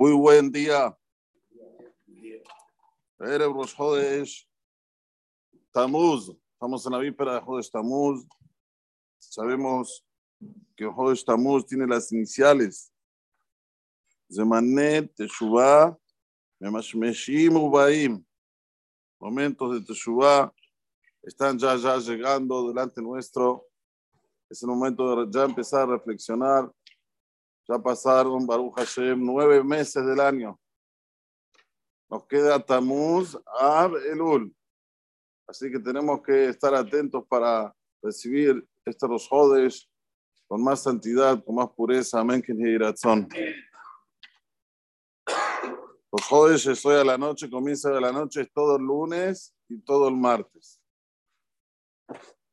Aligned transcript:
Muy 0.00 0.12
buen 0.12 0.52
día. 0.52 0.96
Erev 3.18 3.52
Rosh 3.52 3.74
Hodesh 3.76 4.48
Tamuz. 5.72 6.30
Estamos 6.52 6.86
en 6.86 6.92
la 6.92 6.98
víspera 6.98 7.34
de 7.34 7.40
Hodesh 7.44 7.68
Tamuz. 7.68 8.24
Sabemos 9.18 10.06
que 10.76 10.86
Hodesh 10.86 11.24
Tamuz 11.24 11.66
tiene 11.66 11.84
las 11.84 12.12
iniciales 12.12 12.92
Zemanet, 14.32 15.12
Teshuvah, 15.16 15.98
Memashmeshim, 16.60 17.56
Ubaim. 17.56 18.24
Momentos 19.18 19.80
de 19.80 19.84
Teshuvah 19.84 20.54
están 21.24 21.58
ya, 21.58 21.74
ya 21.74 21.96
llegando 21.96 22.68
delante 22.68 23.02
nuestro. 23.02 23.66
Es 24.48 24.62
el 24.62 24.68
momento 24.68 25.26
de 25.26 25.32
ya 25.32 25.42
empezar 25.42 25.88
a 25.88 25.96
reflexionar 25.96 26.72
ya 27.68 27.78
pasaron, 27.78 28.46
Baruch 28.46 28.74
Hashem, 28.76 29.18
nueve 29.22 29.62
meses 29.62 30.04
del 30.04 30.20
año. 30.20 30.58
Nos 32.10 32.26
queda 32.26 32.64
Tamuz, 32.64 33.36
Ab, 33.60 33.94
Elul. 34.10 34.54
Así 35.46 35.70
que 35.70 35.78
tenemos 35.78 36.22
que 36.22 36.48
estar 36.48 36.74
atentos 36.74 37.24
para 37.28 37.74
recibir 38.02 38.66
estos 38.84 39.28
jodes 39.28 39.88
con 40.46 40.62
más 40.62 40.82
santidad, 40.82 41.44
con 41.44 41.56
más 41.56 41.68
pureza. 41.70 42.20
Amén. 42.20 42.42
Los 46.10 46.24
jodes 46.26 46.66
es 46.66 46.86
hoy 46.86 46.96
a 46.96 47.04
la 47.04 47.18
noche, 47.18 47.50
comienza 47.50 47.90
de 47.90 48.00
la 48.00 48.10
noche, 48.10 48.40
es 48.42 48.52
todo 48.52 48.76
el 48.76 48.82
lunes 48.82 49.54
y 49.68 49.78
todo 49.80 50.08
el 50.08 50.16
martes. 50.16 50.80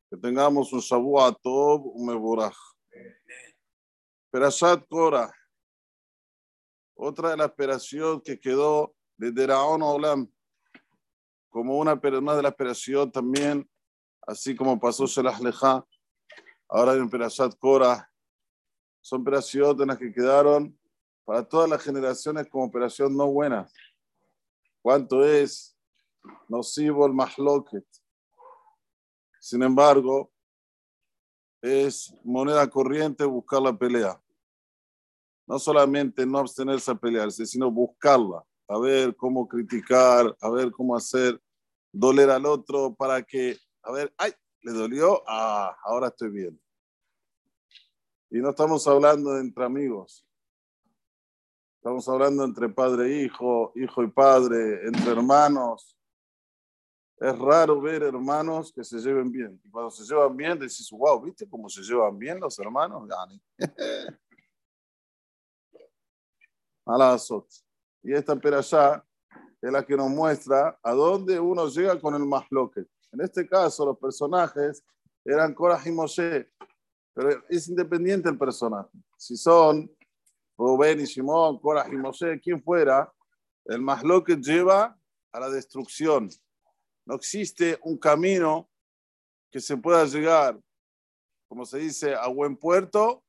Que 0.10 0.18
tengamos 0.22 0.74
un 0.74 0.82
Shavuot 0.82 1.42
Tov, 1.42 1.88
un 1.96 2.06
Mevorach. 2.06 2.58
Perashat 4.36 4.86
Korah. 4.90 5.32
Otra 6.94 7.30
de 7.30 7.38
las 7.38 7.48
operaciones 7.48 8.22
que 8.22 8.38
quedó 8.38 8.94
de 9.16 9.32
Deraon 9.32 9.82
Olam, 9.82 10.30
como 11.50 11.78
una, 11.78 11.96
más 11.96 12.36
de 12.36 12.44
la 12.44 12.50
operación 12.50 13.10
también, 13.10 13.66
así 14.28 14.54
como 14.54 14.78
pasó 14.78 15.06
Shelah 15.06 15.40
Leja, 15.40 15.88
ahora 16.68 16.96
en 16.96 17.10
Perashat 17.10 17.58
Korah. 17.58 18.12
Son 19.00 19.22
operaciones 19.22 19.80
en 19.80 19.88
las 19.88 19.98
que 19.98 20.12
quedaron 20.12 20.78
para 21.24 21.48
todas 21.48 21.70
las 21.70 21.82
generaciones 21.82 22.46
como 22.50 22.66
operación 22.66 23.16
no 23.16 23.28
buena. 23.28 23.66
¿Cuánto 24.82 25.24
es 25.24 25.78
nocivo 26.50 27.06
el 27.06 27.14
mahloket? 27.14 27.88
Sin 29.40 29.64
embargo, 29.64 30.30
es 31.62 32.14
moneda 32.26 32.70
corriente 32.70 33.24
buscar 33.24 33.62
la 33.62 33.72
pelea 33.72 34.22
no 35.48 35.60
solamente 35.60 36.26
no 36.26 36.40
abstenerse 36.40 36.92
a 36.92 36.96
pelearse, 36.96 37.46
sino 37.46 37.72
buscarla, 37.72 38.44
a 38.68 38.80
ver 38.80 39.16
cómo 39.16 39.48
criticar, 39.48 40.36
a 40.42 40.50
ver 40.50 40.72
cómo 40.72 40.96
hacer 40.96 41.40
doler 41.92 42.30
al 42.30 42.46
otro 42.46 42.94
para 42.96 43.22
que, 43.22 43.58
a 43.84 43.92
ver, 43.92 44.14
ay, 44.18 44.32
le 44.62 44.72
dolió, 44.72 45.24
ah, 45.28 45.76
ahora 45.84 46.08
estoy 46.08 46.30
bien. 46.32 46.60
Y 48.32 48.40
no 48.40 48.50
estamos 48.50 48.88
hablando 48.88 49.38
entre 49.38 49.64
amigos, 49.64 50.28
estamos 51.78 52.10
hablando 52.10 52.44
entre 52.44 52.68
padre 52.70 53.06
e 53.06 53.24
hijo, 53.26 53.72
hijo 53.76 54.04
y 54.04 54.08
padre, 54.08 54.88
entre 54.88 55.12
hermanos. 55.12 55.96
Es 57.18 57.38
raro 57.40 57.80
ver 57.80 58.04
hermanos 58.04 58.74
que 58.74 58.84
se 58.84 58.98
lleven 58.98 59.32
bien. 59.32 59.62
Y 59.64 59.70
cuando 59.70 59.90
se 59.90 60.04
llevan 60.04 60.36
bien, 60.36 60.60
decís, 60.60 60.90
wow, 60.92 61.22
¿viste 61.22 61.48
cómo 61.48 61.70
se 61.70 61.82
llevan 61.82 62.18
bien 62.18 62.40
los 62.42 62.60
hermanos? 62.60 63.08
Azot. 66.86 67.48
Y 68.04 68.14
esta 68.14 68.36
perashá 68.36 69.04
es 69.62 69.72
la 69.72 69.84
que 69.84 69.98
nos 69.98 70.10
muestra 70.10 70.80
a 70.84 70.94
dónde 70.94 71.40
uno 71.40 71.68
llega 71.68 72.00
con 72.00 72.14
el 72.14 72.26
mahloket. 72.26 72.88
En 73.12 73.22
este 73.22 73.48
caso, 73.48 73.86
los 73.86 73.98
personajes 73.98 74.84
eran 75.24 75.54
Korah 75.54 75.82
y 75.86 75.92
Moshe, 75.92 76.52
pero 77.14 77.44
es 77.50 77.68
independiente 77.68 78.30
el 78.30 78.38
personaje. 78.38 78.90
Si 79.18 79.36
son 79.36 79.90
Rubén 80.58 81.00
y 81.00 81.08
Simón, 81.08 81.60
Korah 81.60 81.88
y 81.92 81.96
Moshe, 81.96 82.40
quien 82.40 82.62
fuera, 82.62 83.12
el 83.66 83.82
mahloket 83.82 84.40
lleva 84.40 84.96
a 85.32 85.40
la 85.40 85.50
destrucción. 85.50 86.30
No 87.06 87.16
existe 87.16 87.80
un 87.84 87.98
camino 87.98 88.70
que 89.52 89.60
se 89.60 89.78
pueda 89.78 90.06
llegar, 90.06 90.60
como 91.48 91.66
se 91.66 91.80
dice, 91.80 92.14
a 92.14 92.28
buen 92.28 92.56
puerto 92.56 93.24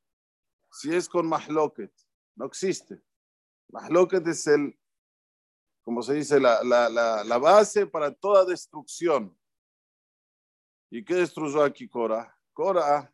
si 0.71 0.93
es 0.93 1.09
con 1.09 1.27
mahloket. 1.27 1.91
No 2.35 2.45
existe. 2.45 3.01
Mahloket 3.69 4.25
es 4.27 4.47
el, 4.47 4.77
como 5.83 6.01
se 6.01 6.15
dice, 6.15 6.39
la, 6.39 6.63
la, 6.63 6.89
la, 6.89 7.23
la, 7.23 7.37
base 7.37 7.87
para 7.87 8.13
toda 8.13 8.45
destrucción. 8.45 9.37
¿Y 10.89 11.03
qué 11.03 11.15
destruyó 11.15 11.63
aquí 11.63 11.87
Cora? 11.87 12.37
Cora, 12.53 13.13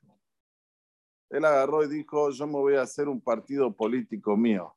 él 1.30 1.46
agarró 1.46 1.84
y 1.84 1.88
dijo, 1.88 2.30
yo 2.30 2.46
me 2.46 2.54
voy 2.54 2.76
a 2.76 2.84
hacer 2.84 3.08
un 3.08 3.20
partido 3.20 3.76
político 3.76 4.38
mío. 4.38 4.76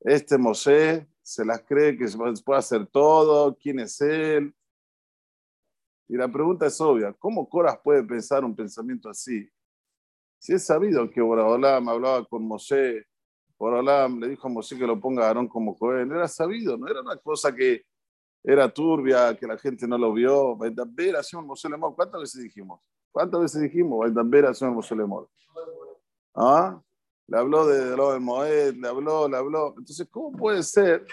Este 0.00 0.38
Mosé 0.38 1.08
se 1.22 1.44
las 1.44 1.62
cree 1.62 1.96
que 1.98 2.06
puede 2.44 2.58
hacer 2.58 2.86
todo, 2.86 3.56
quién 3.56 3.80
es 3.80 4.00
él. 4.00 4.54
Y 6.08 6.16
la 6.16 6.28
pregunta 6.28 6.66
es 6.66 6.80
obvia, 6.80 7.12
¿cómo 7.12 7.48
Cora 7.48 7.80
puede 7.82 8.02
pensar 8.02 8.44
un 8.44 8.56
pensamiento 8.56 9.10
así? 9.10 9.46
Si 10.38 10.54
es 10.54 10.64
sabido 10.64 11.10
que 11.10 11.20
Boraholam 11.20 11.88
hablaba 11.88 12.24
con 12.24 12.46
Mosé 12.46 13.06
por 13.58 13.74
Olam 13.74 14.20
le 14.20 14.28
dijo 14.28 14.46
a 14.46 14.50
Moshe 14.50 14.78
que 14.78 14.86
lo 14.86 14.98
ponga 15.00 15.24
a 15.24 15.26
Aarón 15.28 15.48
como 15.48 15.76
Cohen. 15.76 16.10
Era 16.12 16.28
sabido, 16.28 16.78
no 16.78 16.86
era 16.86 17.00
una 17.00 17.16
cosa 17.16 17.52
que 17.52 17.84
era 18.42 18.72
turbia, 18.72 19.36
que 19.36 19.48
la 19.48 19.58
gente 19.58 19.86
no 19.88 19.98
lo 19.98 20.12
vio. 20.12 20.56
¿Cuántas 20.56 22.20
veces 22.20 22.42
dijimos? 22.42 22.80
¿Cuántas 23.10 23.40
veces 23.40 23.62
dijimos? 23.62 24.06
¿Ah? 26.36 26.80
Le 27.26 27.36
habló 27.36 27.66
de 27.66 27.96
lo 27.96 28.12
de 28.12 28.20
Moed, 28.20 28.74
le 28.76 28.88
habló, 28.88 29.28
le 29.28 29.36
habló. 29.36 29.74
Entonces, 29.76 30.08
¿cómo 30.08 30.32
puede 30.32 30.62
ser 30.62 31.04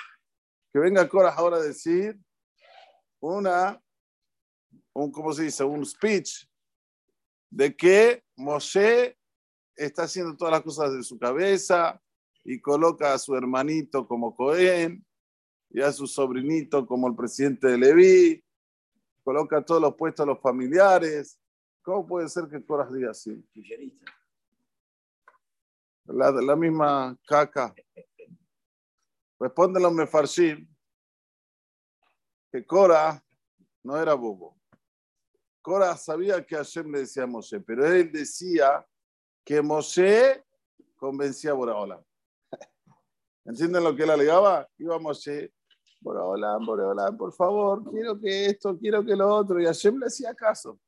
que 0.72 0.80
venga 0.80 1.10
Cora 1.10 1.34
ahora 1.34 1.58
a 1.58 1.62
decir 1.62 2.18
una, 3.20 3.82
un, 4.94 5.12
¿cómo 5.12 5.34
se 5.34 5.44
dice? 5.44 5.64
Un 5.64 5.84
speech 5.84 6.46
de 7.50 7.76
que 7.76 8.24
Moshe 8.38 9.18
está 9.76 10.04
haciendo 10.04 10.38
todas 10.38 10.52
las 10.52 10.62
cosas 10.62 10.94
de 10.94 11.04
su 11.04 11.18
cabeza, 11.18 12.00
y 12.46 12.62
coloca 12.62 13.14
a 13.14 13.18
su 13.18 13.36
hermanito 13.36 14.08
como 14.08 14.36
Cohen 14.36 15.04
y 15.72 15.82
a 15.82 15.92
su 15.92 16.06
sobrinito 16.06 16.86
como 16.86 17.08
el 17.08 17.16
presidente 17.16 17.68
de 17.68 17.78
Leví, 17.78 18.44
coloca 19.24 19.66
todos 19.66 19.82
los 19.82 19.96
puestos 19.96 20.24
a 20.24 20.28
los 20.28 20.40
familiares. 20.40 21.40
¿Cómo 21.82 22.06
puede 22.06 22.30
ser 22.30 22.48
que 22.48 22.64
Coras 22.64 22.94
diga 22.94 23.12
así? 23.12 23.44
La, 26.06 26.32
la 26.32 26.56
misma 26.56 27.18
caca. 27.28 27.74
Responde 29.40 29.80
los 29.80 29.92
mefarshim 29.92 30.68
que 32.52 32.66
Cora 32.66 33.22
no 33.84 33.98
era 33.98 34.14
bobo. 34.14 34.58
Cora 35.62 35.98
sabía 35.98 36.46
que 36.46 36.56
Hashem 36.56 36.92
le 36.92 37.00
decía 37.00 37.24
a 37.24 37.28
Moshe, 37.28 37.60
pero 37.60 37.86
él 37.88 38.12
decía 38.12 38.86
que 39.44 39.62
Moshe 39.64 40.46
convencía 40.96 41.52
a 41.52 41.56
Borahola. 41.56 42.06
¿Entienden 43.46 43.84
lo 43.84 43.96
que 43.96 44.04
él 44.04 44.10
alegaba? 44.10 44.68
Íbamos, 44.78 45.26
eh, 45.28 45.54
por 46.02 46.18
hola, 46.18 46.58
por 46.66 47.18
por 47.18 47.34
favor, 47.34 47.90
quiero 47.92 48.20
que 48.20 48.48
esto, 48.48 48.78
quiero 48.78 49.04
que 49.06 49.16
lo 49.16 49.34
otro. 49.34 49.62
Y 49.62 49.66
Hashem 49.66 49.98
le 50.00 50.08
hacía 50.08 50.34
caso. 50.34 50.80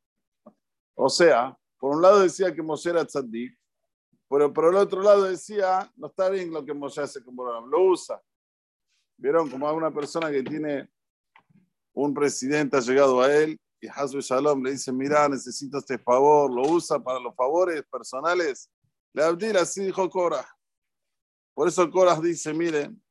O 0.95 1.09
sea, 1.09 1.57
por 1.78 1.95
un 1.95 2.01
lado 2.01 2.21
decía 2.21 2.54
que 2.54 2.62
Moshe 2.62 2.89
era 2.89 3.06
tzaddik, 3.06 3.57
pero 4.30 4.51
por 4.51 4.65
el 4.65 4.75
otro 4.75 5.01
lado 5.01 5.24
decía, 5.24 5.92
no 5.95 6.07
está 6.07 6.30
bien 6.30 6.51
lo 6.51 6.65
que 6.65 6.74
Moshe 6.74 7.01
hace 7.01 7.24
con 7.24 7.36
Boram, 7.36 7.69
lo 7.69 7.86
usa. 7.86 8.21
Vieron 9.18 9.50
como 9.50 9.68
a 9.68 9.74
una 9.74 9.92
persona 9.94 10.31
que 10.31 10.44
tiene 10.44 10.89
un 11.94 12.13
presidente 12.13 12.77
ha 12.77 12.80
llegado 12.80 13.21
a 13.21 13.33
él 13.33 13.59
y 13.80 13.88
Hazbe 13.88 14.21
Shalom 14.21 14.63
le 14.63 14.71
dice, 14.71 14.92
mira, 14.92 15.27
necesito 15.30 15.77
este 15.77 15.98
favor, 15.98 16.51
lo 16.51 16.63
usa 16.63 17.00
para 17.00 17.19
los 17.19 17.36
favores 17.36 17.83
personales. 17.92 18.69
Le 19.13 19.24
abdil, 19.24 19.57
así 19.57 19.83
dijo 19.83 20.09
Cora. 20.09 20.48
Por 21.57 21.68
eso 21.68 21.89
Coras 21.89 22.21
dice, 22.21 22.54
miren, 22.54 23.01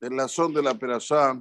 en 0.00 0.16
la 0.16 0.26
son 0.26 0.54
de 0.54 0.62
la 0.62 0.72
Perashá, 0.72 1.38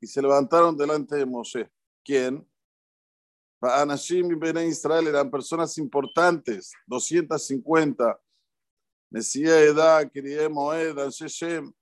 y 0.00 0.06
se 0.06 0.22
levantaron 0.22 0.76
delante 0.76 1.16
de 1.16 1.26
Moshe. 1.26 1.68
¿Quién? 2.04 2.48
Anashim 3.60 4.30
y 4.30 4.36
Bene 4.36 4.64
Israel 4.68 5.08
eran 5.08 5.28
personas 5.32 5.76
importantes, 5.78 6.74
250. 6.86 8.20
Mesía 9.10 9.62
Edad, 9.62 10.08
Kirie 10.12 10.48
Moed, 10.48 10.96
Ansheshem. 10.96 11.72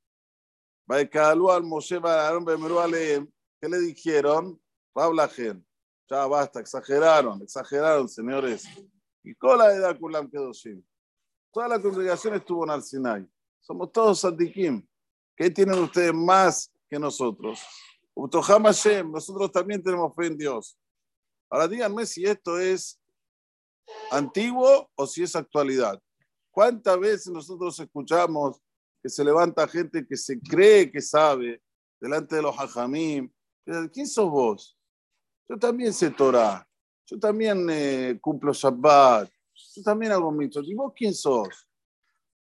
Baikalu 0.87 1.51
al 1.51 1.65
Moshe 1.65 1.99
Bararon 1.99 2.47
Bemeru 2.47 2.79
Aleem. 2.79 3.31
¿Qué 3.61 3.69
le 3.69 3.79
dijeron? 3.79 4.59
Rablajen. 4.95 5.63
Ya 6.09 6.27
basta, 6.27 6.61
exageraron, 6.61 7.43
exageraron, 7.43 8.09
señores. 8.09 8.65
Y 9.23 9.35
cola 9.35 9.69
de 9.69 9.81
Dakulam 9.81 10.31
quedó 10.31 10.55
sin. 10.55 10.83
Toda 11.53 11.69
la 11.69 11.81
congregación 11.81 12.35
estuvo 12.35 12.65
en 12.65 12.71
Arsinai. 12.71 13.29
Somos 13.61 13.93
todos 13.93 14.21
Sadikim. 14.21 14.87
¿Qué 15.37 15.51
tienen 15.51 15.79
ustedes 15.79 16.15
más 16.15 16.73
que 16.89 16.99
nosotros? 16.99 17.61
nosotros 18.15 19.53
también 19.53 19.83
tenemos 19.83 20.15
fe 20.15 20.27
en 20.27 20.39
Dios. 20.39 20.79
Ahora 21.51 21.69
díganme 21.69 22.07
si 22.07 22.25
esto 22.25 22.59
es 22.59 22.99
antiguo 24.11 24.91
o 24.95 25.07
si 25.07 25.23
es 25.23 25.37
actualidad. 25.37 26.01
¿Cuántas 26.51 26.99
veces 26.99 27.33
nosotros 27.33 27.79
escuchamos 27.81 28.61
que 29.03 29.09
se 29.09 29.25
levanta 29.25 29.67
gente 29.67 30.07
que 30.07 30.17
se 30.17 30.39
cree 30.41 30.91
que 30.91 31.01
sabe 31.01 31.63
delante 32.01 32.37
de 32.37 32.43
los 32.43 32.59
hajamim? 32.59 33.31
¿Quién 33.93 34.07
sos 34.07 34.31
vos? 34.31 34.79
Yo 35.49 35.59
también 35.59 35.93
sé 35.93 36.11
Torah. 36.11 36.67
Yo 37.07 37.19
también 37.19 37.67
eh, 37.71 38.19
cumplo 38.21 38.53
Shabbat. 38.53 39.31
Yo 39.75 39.83
también 39.83 40.13
hago 40.13 40.31
mitos. 40.31 40.67
¿Y 40.69 40.75
vos 40.75 40.93
quién 40.95 41.15
sos? 41.15 41.69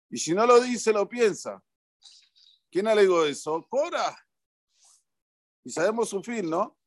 Y 0.10 0.18
si 0.18 0.34
no 0.34 0.46
lo 0.46 0.60
dice, 0.62 0.94
lo 0.94 1.08
piensa. 1.08 1.62
¿Quién 2.72 2.88
alegó 2.88 3.26
eso? 3.26 3.66
Cora. 3.70 4.18
Y 5.64 5.70
sabemos 5.70 6.10
su 6.10 6.24
fin, 6.24 6.50
¿no? 6.50 6.78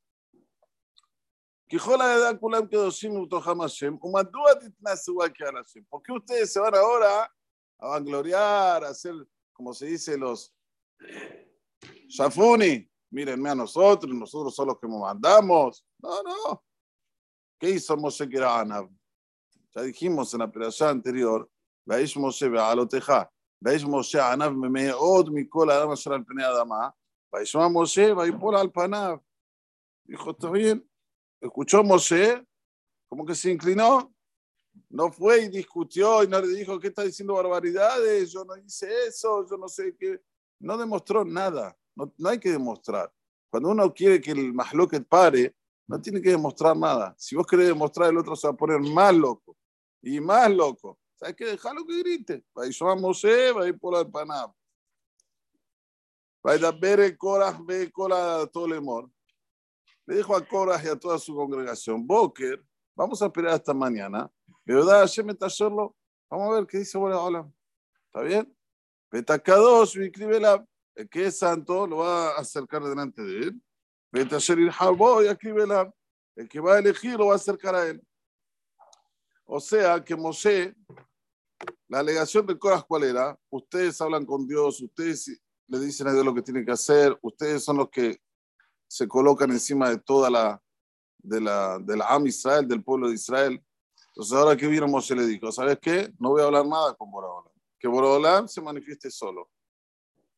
¿Por 5.88 6.02
qué 6.02 6.12
ustedes 6.12 6.52
se 6.52 6.61
van 6.61 6.75
ahora 6.75 7.25
a 7.78 7.88
vangloriar, 7.88 8.85
a 8.85 8.88
hacer, 8.88 9.14
como 9.52 9.73
se 9.73 9.87
dice, 9.87 10.19
los 10.19 10.55
Shafuni? 12.08 12.88
Mírenme 13.11 13.50
a 13.50 13.55
nosotros, 13.55 14.14
nosotros 14.14 14.55
somos 14.55 14.75
los 14.75 14.81
que 14.81 14.88
mandamos. 14.88 15.85
No, 15.99 16.23
no. 16.23 16.64
¿Qué 17.58 17.70
hizo 17.70 17.96
Moshe 17.96 18.28
que 18.28 18.37
era 18.37 18.61
Anab? 18.61 18.90
Ya 19.75 19.83
dijimos 19.83 20.35
en 20.35 20.41
la 20.41 20.51
perashá 20.51 20.91
anterior, 20.91 21.49
Vaish 21.87 22.17
Moshe 22.17 22.47
ve'aloteja, 22.47 23.31
Vaish 23.59 23.87
Moshe 23.87 24.21
Anab 24.21 24.55
memeod 24.55 25.31
mikol 25.31 25.71
adam 25.71 25.93
asher 25.93 26.13
al 26.13 26.25
pnei 26.25 26.45
adama, 26.45 26.93
Vaishma 27.33 27.71
Moshe 27.71 28.13
vaipol 28.13 28.55
al 28.57 28.71
panav. 28.71 29.21
Dijo, 30.05 30.33
está 30.33 30.51
bien. 30.51 30.87
Escuchó 31.41 31.83
Moshe, 31.83 32.45
como 33.09 33.25
que 33.25 33.35
se 33.35 33.51
inclinó, 33.51 34.13
no 34.91 35.11
fue 35.11 35.45
y 35.45 35.49
discutió 35.49 36.23
y 36.23 36.29
no 36.29 36.41
le 36.41 36.49
dijo 36.49 36.79
que 36.79 36.89
está 36.89 37.03
diciendo 37.03 37.35
barbaridades, 37.35 38.31
yo 38.31 38.45
no 38.45 38.57
hice 38.57 38.89
eso, 39.09 39.47
yo 39.49 39.57
no 39.57 39.69
sé 39.69 39.97
qué. 39.99 40.21
No 40.61 40.77
demostró 40.77 41.25
nada, 41.25 41.75
no, 41.97 42.13
no 42.19 42.29
hay 42.29 42.39
que 42.39 42.51
demostrar. 42.51 43.11
Cuando 43.51 43.71
uno 43.71 43.93
quiere 43.93 44.21
que 44.21 44.33
el 44.33 44.53
mahloket 44.53 45.07
pare, 45.09 45.57
no 45.89 46.01
tiene 46.01 46.21
que 46.21 46.31
demostrar 46.31 46.77
nada. 46.77 47.15
Si 47.19 47.35
vos 47.35 47.47
querés 47.47 47.69
demostrar, 47.69 48.11
el 48.11 48.19
otro 48.19 48.37
se 48.37 48.47
va 48.47 48.53
a 48.53 48.57
poner 48.57 48.79
más 48.81 49.15
loco 49.15 49.57
y 50.02 50.20
más 50.20 50.50
loco. 50.50 50.99
¿Sabes 51.14 51.37
qué? 51.37 51.46
Déjalo 51.46 51.87
que 51.87 51.99
grite. 52.00 52.44
Va 52.58 52.64
a 52.64 52.96
Moshe, 52.96 53.52
va 53.52 53.64
a 53.64 53.69
ir 53.69 53.78
por 53.78 53.99
el 53.99 54.10
Panam. 54.10 54.52
Va 56.44 56.52
a 56.52 56.56
ir 56.56 56.64
a 56.64 56.72
ver 56.72 57.00
el 57.00 57.16
Korah, 57.16 57.58
ve 57.64 57.90
Korah 57.90 58.46
Tolemor. 58.49 59.08
Le 60.06 60.16
dijo 60.16 60.34
a 60.34 60.44
Korah 60.44 60.82
y 60.84 60.88
a 60.88 60.99
toda 60.99 61.19
su 61.19 61.34
congregación, 61.34 62.04
Boker, 62.04 62.60
vamos 62.96 63.22
a 63.22 63.26
esperar 63.26 63.54
hasta 63.54 63.72
mañana. 63.72 64.28
Pero 64.64 64.84
da 64.84 64.99
Hashem 64.99 65.28
solo. 65.49 65.96
Vamos 66.28 66.50
a 66.50 66.54
ver 66.56 66.66
qué 66.66 66.78
dice 66.78 66.99
bueno, 66.99 67.22
hola. 67.22 67.49
¿Está 68.06 68.22
bien? 68.22 68.56
Betacados, 69.10 69.94
la 69.94 70.66
el 70.94 71.08
que 71.08 71.26
es 71.26 71.38
santo 71.38 71.87
lo 71.87 71.99
va 71.99 72.31
a 72.31 72.40
acercar 72.40 72.82
delante 72.82 73.22
de 73.22 73.38
él. 73.38 73.62
Betasher 74.10 74.58
y 74.58 74.66
la 74.66 75.94
el 76.34 76.49
que 76.49 76.60
va 76.60 76.75
a 76.75 76.78
elegir 76.78 77.19
lo 77.19 77.26
va 77.26 77.34
a 77.34 77.37
acercar 77.37 77.75
a 77.75 77.87
él. 77.87 78.02
O 79.54 79.60
sea 79.60 80.02
que 80.02 80.16
Moshe, 80.16 80.75
la 81.87 81.99
alegación 81.99 82.46
de 82.46 82.58
Coras, 82.58 82.82
¿cuál 82.84 83.02
era? 83.02 83.38
Ustedes 83.50 84.00
hablan 84.00 84.25
con 84.25 84.49
Dios, 84.49 84.81
ustedes 84.81 85.43
le 85.66 85.78
dicen 85.78 86.08
a 86.08 86.12
Dios 86.14 86.25
lo 86.25 86.34
que 86.34 86.40
tienen 86.40 86.64
que 86.64 86.72
hacer, 86.72 87.19
ustedes 87.20 87.62
son 87.62 87.76
los 87.76 87.90
que 87.90 88.19
se 88.87 89.06
colocan 89.06 89.50
encima 89.50 89.90
de 89.90 89.99
toda 89.99 90.31
la, 90.31 90.62
de 91.19 91.38
la, 91.38 91.78
de 91.81 91.99
la 91.99 92.06
Am 92.06 92.26
Israel, 92.26 92.66
del 92.66 92.82
pueblo 92.82 93.10
de 93.10 93.14
Israel. 93.16 93.62
Entonces 94.06 94.32
ahora 94.32 94.56
que 94.56 94.66
vino 94.66 94.88
Moshe 94.88 95.14
le 95.14 95.26
dijo, 95.26 95.52
¿sabes 95.52 95.78
qué? 95.82 96.10
No 96.19 96.31
voy 96.31 96.40
a 96.40 96.46
hablar 96.46 96.66
nada 96.66 96.94
con 96.94 97.10
Borolam. 97.10 97.52
Que 97.78 97.88
Borolam 97.88 98.49
se 98.49 98.62
manifieste 98.62 99.10
solo. 99.10 99.50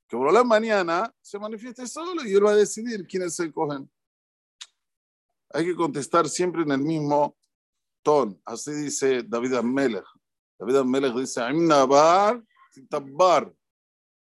Que 0.09 0.17
Borolam 0.17 0.49
mañana 0.49 1.15
se 1.23 1.39
manifieste 1.39 1.87
solo 1.87 2.25
y 2.25 2.35
él 2.35 2.45
va 2.45 2.51
a 2.51 2.57
decidir 2.57 3.07
quiénes 3.07 3.37
se 3.37 3.53
cogen. 3.53 3.89
Hay 5.51 5.67
que 5.67 5.77
contestar 5.77 6.29
siempre 6.29 6.63
en 6.63 6.73
el 6.73 6.81
mismo 6.81 7.37
ton. 8.05 8.41
Así 8.45 8.71
dice 8.73 9.25
David 9.25 9.55
Amelech. 9.55 10.05
David 10.59 10.77
Amelech 10.77 11.15
dice, 11.15 11.41
Nabar, 11.53 12.41
Bar. 13.13 13.53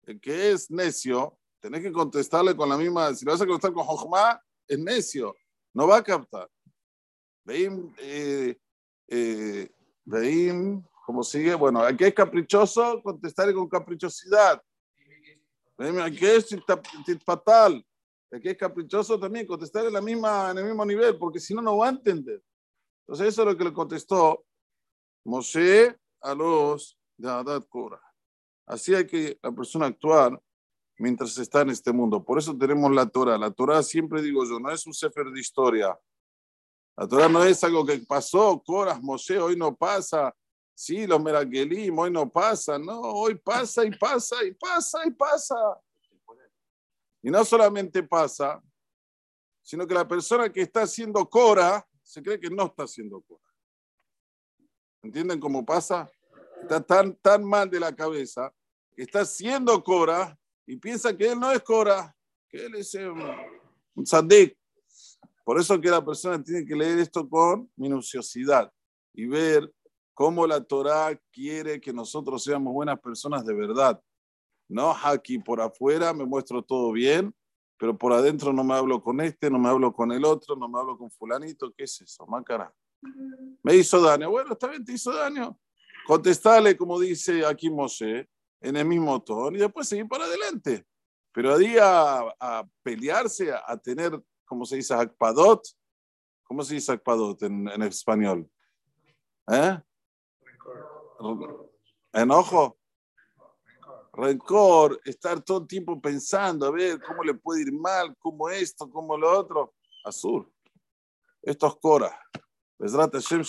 El 0.03 0.19
que 0.19 0.51
es 0.51 0.71
necio, 0.71 1.37
tenés 1.59 1.81
que 1.81 1.91
contestarle 1.91 2.55
con 2.55 2.69
la 2.69 2.77
misma, 2.77 3.13
si 3.13 3.25
lo 3.25 3.31
vas 3.31 3.41
a 3.41 3.45
contestar 3.45 3.73
con 3.73 3.85
Jochma, 3.85 4.41
es 4.67 4.79
necio, 4.79 5.35
no 5.73 5.87
va 5.87 5.97
a 5.97 6.03
captar. 6.03 6.49
Veim, 7.43 7.93
eh, 7.97 8.57
eh, 9.07 9.69
veim, 10.05 10.83
¿cómo 11.05 11.23
sigue? 11.23 11.53
Bueno, 11.55 11.81
aquí 11.81 12.05
es 12.05 12.13
caprichoso, 12.13 13.01
contestarle 13.03 13.53
con 13.53 13.67
caprichosidad. 13.67 14.61
Aquí 15.77 16.25
es 16.25 16.55
fatal. 17.25 17.85
Aquí 18.31 18.49
es 18.49 18.57
caprichoso 18.57 19.19
también, 19.19 19.45
contestar 19.45 19.85
en, 19.85 19.93
la 19.93 20.01
misma, 20.01 20.51
en 20.51 20.59
el 20.59 20.65
mismo 20.65 20.85
nivel, 20.85 21.17
porque 21.17 21.39
si 21.39 21.53
no, 21.53 21.61
no 21.61 21.77
va 21.77 21.87
a 21.87 21.89
entender. 21.89 22.41
Entonces, 23.11 23.33
eso 23.33 23.41
es 23.41 23.47
lo 23.49 23.57
que 23.57 23.65
le 23.65 23.73
contestó 23.73 24.45
Moshe 25.25 25.99
a 26.21 26.33
los 26.33 26.97
de 27.17 27.29
Adad 27.29 27.61
Korah. 27.67 28.01
Así 28.65 28.95
hay 28.95 29.05
que 29.05 29.37
la 29.43 29.51
persona 29.51 29.87
actuar 29.87 30.41
mientras 30.97 31.37
está 31.37 31.59
en 31.59 31.71
este 31.71 31.91
mundo. 31.91 32.23
Por 32.23 32.39
eso 32.39 32.57
tenemos 32.57 32.89
la 32.95 33.05
Torah. 33.05 33.37
La 33.37 33.51
Torah, 33.51 33.83
siempre 33.83 34.21
digo 34.21 34.45
yo, 34.45 34.61
no 34.61 34.71
es 34.71 34.87
un 34.87 34.93
sefer 34.93 35.25
de 35.25 35.41
historia. 35.41 35.99
La 36.95 37.05
Torah 37.05 37.27
no 37.27 37.43
es 37.43 37.61
algo 37.65 37.85
que 37.85 37.97
pasó, 37.99 38.63
Coras, 38.65 39.03
Moshe, 39.03 39.37
hoy 39.37 39.57
no 39.57 39.75
pasa. 39.75 40.33
Sí, 40.73 41.05
los 41.05 41.21
Meragelim, 41.21 41.99
hoy 41.99 42.11
no 42.11 42.29
pasa. 42.29 42.79
No, 42.79 42.97
hoy 43.01 43.35
pasa 43.35 43.83
y 43.83 43.91
pasa 43.91 44.41
y 44.41 44.53
pasa 44.53 45.05
y 45.05 45.11
pasa. 45.11 45.57
Y 47.21 47.29
no 47.29 47.43
solamente 47.43 48.03
pasa, 48.03 48.63
sino 49.61 49.85
que 49.85 49.95
la 49.95 50.07
persona 50.07 50.49
que 50.49 50.61
está 50.61 50.83
haciendo 50.83 51.29
Cora 51.29 51.85
se 52.11 52.21
cree 52.21 52.37
que 52.37 52.49
no 52.49 52.65
está 52.65 52.83
haciendo 52.83 53.21
Cora. 53.21 53.41
¿Entienden 55.01 55.39
cómo 55.39 55.65
pasa? 55.65 56.11
Está 56.61 56.81
tan, 56.81 57.15
tan 57.15 57.41
mal 57.41 57.69
de 57.69 57.79
la 57.79 57.95
cabeza 57.95 58.53
que 58.93 59.03
está 59.03 59.21
haciendo 59.21 59.81
Cora 59.81 60.37
y 60.67 60.75
piensa 60.75 61.15
que 61.15 61.31
él 61.31 61.39
no 61.39 61.53
es 61.53 61.61
Cora, 61.63 62.13
que 62.49 62.65
él 62.65 62.75
es 62.75 62.93
un, 62.95 63.21
un 63.95 64.03
Por 65.45 65.57
eso 65.57 65.79
que 65.79 65.89
la 65.89 66.03
persona 66.03 66.43
tiene 66.43 66.65
que 66.65 66.75
leer 66.75 66.99
esto 66.99 67.29
con 67.29 67.71
minuciosidad 67.77 68.69
y 69.13 69.27
ver 69.27 69.73
cómo 70.13 70.45
la 70.45 70.61
Torah 70.61 71.17
quiere 71.31 71.79
que 71.79 71.93
nosotros 71.93 72.43
seamos 72.43 72.73
buenas 72.73 72.99
personas 72.99 73.45
de 73.45 73.53
verdad. 73.53 74.03
No, 74.67 74.93
aquí 75.01 75.39
por 75.39 75.61
afuera 75.61 76.13
me 76.13 76.25
muestro 76.25 76.61
todo 76.61 76.91
bien, 76.91 77.33
pero 77.81 77.97
por 77.97 78.13
adentro 78.13 78.53
no 78.53 78.63
me 78.63 78.75
hablo 78.75 79.01
con 79.01 79.19
este, 79.21 79.49
no 79.49 79.57
me 79.57 79.67
hablo 79.67 79.91
con 79.91 80.11
el 80.11 80.23
otro, 80.23 80.55
no 80.55 80.69
me 80.69 80.77
hablo 80.77 80.95
con 80.99 81.09
fulanito. 81.09 81.73
¿Qué 81.73 81.85
es 81.85 81.99
eso? 82.01 82.27
Mácara. 82.27 82.71
Me 83.63 83.73
hizo 83.73 83.99
daño. 83.99 84.29
Bueno, 84.29 84.53
está 84.53 84.67
bien, 84.67 84.85
te 84.85 84.91
hizo 84.91 85.11
daño. 85.11 85.57
Contestale, 86.05 86.77
como 86.77 86.99
dice 86.99 87.43
aquí 87.43 87.71
Moshe, 87.71 88.29
en 88.59 88.75
el 88.75 88.85
mismo 88.85 89.19
tono 89.23 89.57
y 89.57 89.61
después 89.61 89.87
seguir 89.87 90.07
para 90.07 90.25
adelante. 90.25 90.85
Pero 91.31 91.55
ahí 91.55 91.75
a, 91.81 92.19
a 92.39 92.69
pelearse, 92.83 93.51
a, 93.51 93.75
tener, 93.77 94.11
como 94.45 94.63
se 94.63 94.75
dice, 94.75 94.93
akpadot. 94.93 95.63
¿Cómo 96.43 96.63
se 96.63 96.75
dice 96.75 96.91
akpadot 96.91 97.41
en, 97.41 97.67
en 97.67 97.81
español? 97.81 98.47
¿Eh? 99.47 99.79
Enojo 102.13 102.77
rencor, 104.13 104.99
estar 105.05 105.41
todo 105.41 105.61
el 105.61 105.67
tiempo 105.67 105.99
pensando, 106.01 106.65
a 106.65 106.71
ver, 106.71 107.01
cómo 107.01 107.23
le 107.23 107.33
puede 107.33 107.61
ir 107.61 107.71
mal, 107.71 108.15
cómo 108.19 108.49
esto, 108.49 108.89
cómo 108.89 109.17
lo 109.17 109.39
otro. 109.39 109.73
Azul. 110.03 110.51
Esto 111.41 111.67
es 111.67 111.75
Cora. 111.75 112.19
Hashem 112.79 113.43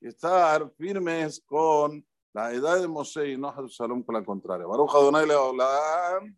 Y 0.00 0.08
estar 0.08 0.70
firmes 0.76 1.42
con 1.46 2.06
la 2.32 2.52
edad 2.52 2.80
de 2.80 2.88
Moshe 2.88 3.30
y 3.30 3.36
no 3.36 3.54
Shalom 3.68 4.02
con 4.02 4.14
la 4.14 4.24
contraria. 4.24 4.66
Baruch 4.66 4.94
Adonai 4.94 5.26
Leolam. 5.26 6.36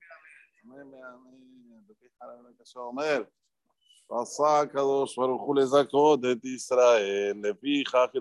Amén, 0.64 0.90
Israel. 6.42 7.56